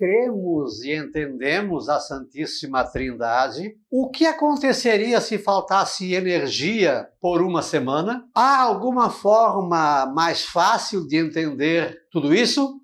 [0.00, 8.24] cremos e entendemos a Santíssima Trindade, o que aconteceria se faltasse energia por uma semana?
[8.34, 12.80] Há alguma forma mais fácil de entender tudo isso?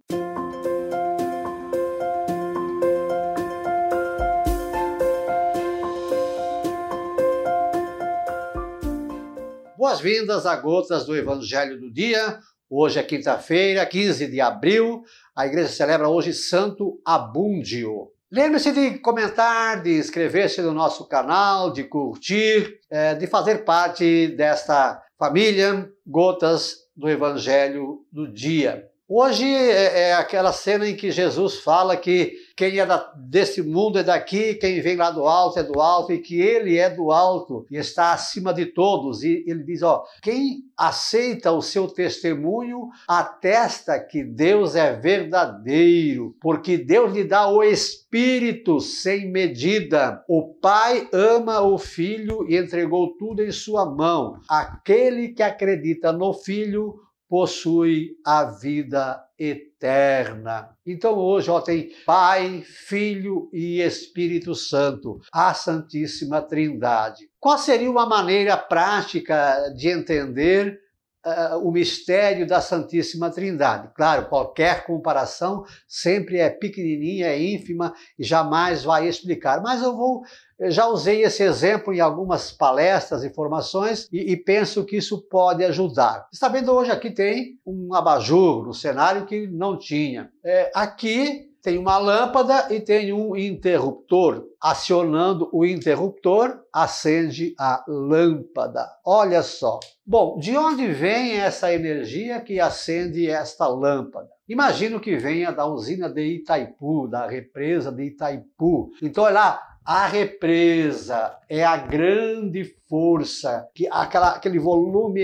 [9.75, 12.39] Boas-vindas a Gotas do Evangelho do Dia.
[12.69, 15.05] Hoje é quinta-feira, 15 de abril.
[15.37, 18.11] A igreja celebra hoje Santo Abúndio.
[18.29, 25.01] Lembre-se de comentar, de inscrever-se no nosso canal, de curtir, é, de fazer parte desta
[25.17, 28.85] família Gotas do Evangelho do Dia.
[29.09, 33.99] Hoje é, é, aquela cena em que Jesus fala que quem é da, desse mundo
[33.99, 37.13] é daqui, quem vem lá do alto é do alto, e que ele é do
[37.13, 39.23] alto e está acima de todos.
[39.23, 46.79] E ele diz: ó, quem aceita o seu testemunho atesta que Deus é verdadeiro, porque
[46.79, 50.25] Deus lhe dá o Espírito sem medida.
[50.27, 54.41] O Pai ama o Filho e entregou tudo em sua mão.
[54.49, 60.71] Aquele que acredita no Filho possui a vida eterna.
[60.87, 67.29] Então hoje ó, tem Pai, Filho e Espírito Santo, a Santíssima Trindade.
[67.39, 70.81] Qual seria uma maneira prática de entender
[71.27, 73.91] uh, o mistério da Santíssima Trindade?
[73.95, 80.23] Claro, qualquer comparação sempre é pequenininha, é ínfima e jamais vai explicar, mas eu vou
[80.59, 85.21] eu já usei esse exemplo em algumas palestras e formações e, e, penso que isso
[85.29, 86.27] pode ajudar.
[86.33, 90.31] Está vendo hoje aqui tem um abajur no cenário que não tinha.
[90.43, 94.45] É, aqui tem uma lâmpada e tem um interruptor.
[94.61, 98.89] Acionando o interruptor, acende a lâmpada.
[99.05, 99.81] Olha só.
[100.07, 104.29] Bom, de onde vem essa energia que acende esta lâmpada?
[104.49, 108.93] Imagino que venha da usina de Itaipu, da represa de Itaipu.
[109.03, 115.21] Então, olha lá, a represa é a grande força, que aquela, aquele volume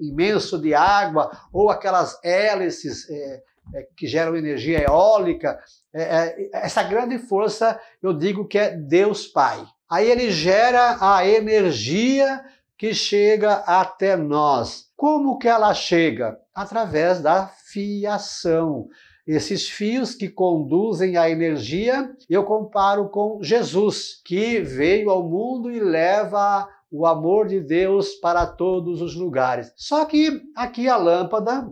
[0.00, 3.42] imenso de água ou aquelas hélices é,
[3.74, 5.58] é, que geram energia eólica,
[5.94, 9.64] é, é, essa grande força eu digo que é Deus Pai.
[9.90, 12.44] Aí ele gera a energia
[12.76, 14.88] que chega até nós.
[14.96, 16.38] Como que ela chega?
[16.54, 18.88] Através da fiação
[19.28, 25.78] esses fios que conduzem a energia, eu comparo com Jesus, que veio ao mundo e
[25.78, 29.70] leva o amor de Deus para todos os lugares.
[29.76, 31.70] Só que aqui a lâmpada,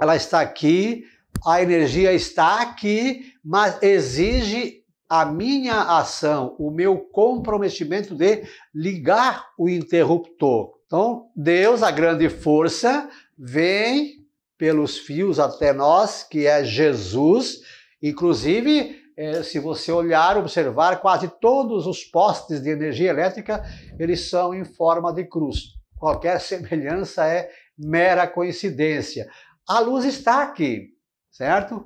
[0.00, 1.04] ela está aqui,
[1.46, 8.44] a energia está aqui, mas exige a minha ação, o meu comprometimento de
[8.74, 10.72] ligar o interruptor.
[10.86, 14.22] Então, Deus, a grande força, vem
[14.56, 17.60] pelos fios até nós, que é Jesus.
[18.02, 23.62] Inclusive, é, se você olhar, observar, quase todos os postes de energia elétrica,
[23.98, 25.74] eles são em forma de cruz.
[25.98, 29.28] Qualquer semelhança é mera coincidência.
[29.68, 30.91] A luz está aqui,
[31.32, 31.84] certo?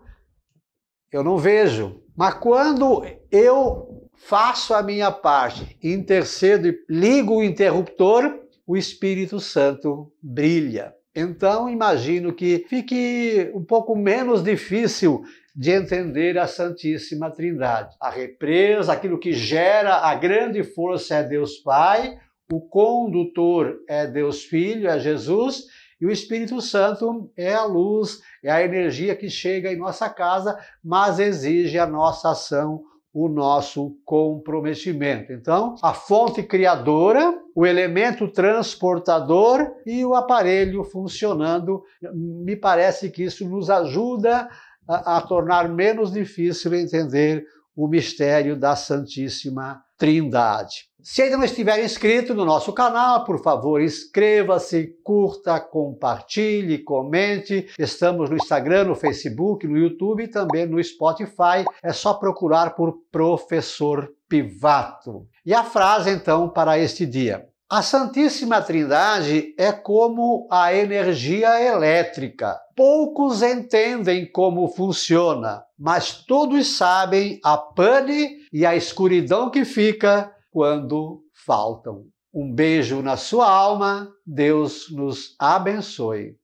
[1.11, 2.03] Eu não vejo.
[2.15, 10.13] Mas quando eu faço a minha parte, intercedo e ligo o interruptor, o Espírito Santo
[10.23, 10.93] brilha.
[11.15, 15.23] Então, imagino que fique um pouco menos difícil
[15.55, 17.97] de entender a Santíssima Trindade.
[17.99, 22.19] A represa, aquilo que gera a grande força é Deus Pai,
[22.53, 25.65] o condutor é Deus Filho, é Jesus,
[26.01, 30.59] e o Espírito Santo é a luz, é a energia que chega em nossa casa,
[30.85, 32.83] mas exige a nossa ação
[33.19, 35.33] o nosso comprometimento.
[35.33, 41.83] Então, a fonte criadora, o elemento transportador e o aparelho funcionando,
[42.13, 44.47] me parece que isso nos ajuda
[44.87, 47.43] a, a tornar menos difícil entender
[47.75, 50.87] o mistério da Santíssima Trindade.
[51.03, 57.69] Se ainda não estiver inscrito no nosso canal, por favor, inscreva-se, curta, compartilhe, comente.
[57.79, 61.65] Estamos no Instagram, no Facebook, no YouTube e também no Spotify.
[61.81, 65.29] É só procurar por Professor Pivato.
[65.45, 67.47] E a frase então para este dia.
[67.69, 72.57] A Santíssima Trindade é como a energia elétrica.
[72.77, 81.25] Poucos entendem como funciona, mas todos sabem a pane e a escuridão que fica quando
[81.45, 82.05] faltam.
[82.33, 86.37] Um beijo na sua alma, Deus nos abençoe.